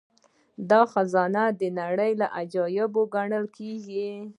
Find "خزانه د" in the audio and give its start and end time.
0.91-1.61